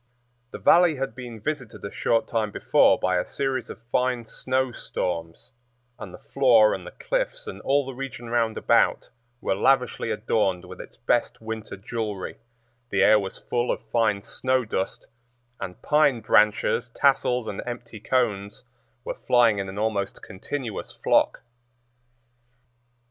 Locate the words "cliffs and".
6.97-7.61